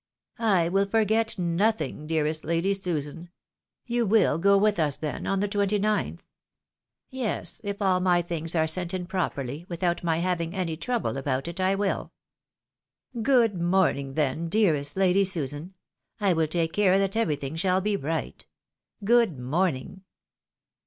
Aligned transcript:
"I 0.39 0.67
will 0.67 0.87
forget 0.87 1.37
nothing, 1.37 2.07
dearest 2.07 2.43
Lady 2.43 2.73
Susan! 2.73 3.29
Tou 3.87 4.07
wiU 4.07 4.41
go 4.41 4.57
with 4.57 4.79
us, 4.79 4.97
then, 4.97 5.27
on 5.27 5.41
the 5.41 5.47
29th?"" 5.47 6.21
Yes, 7.11 7.61
if 7.63 7.83
all 7.83 7.99
my 7.99 8.23
things 8.23 8.55
are 8.55 8.65
sent 8.65 8.95
in 8.95 9.05
properly, 9.05 9.67
without 9.69 10.03
my 10.03 10.17
having 10.17 10.55
any 10.55 10.75
trouble 10.75 11.17
about 11.17 11.47
it, 11.47 11.59
I 11.59 11.75
wiU."" 11.75 12.09
Oond 13.15 13.53
morning, 13.59 14.15
then, 14.15 14.49
dearest 14.49 14.97
Lady 14.97 15.23
Susan! 15.23 15.75
I 16.19 16.33
wUl 16.33 16.47
take 16.47 16.73
care 16.73 16.97
that 16.97 17.15
everything 17.15 17.55
shall 17.55 17.79
be 17.79 17.95
right. 17.95 18.43
Good 19.05 19.37
morning." 19.37 20.01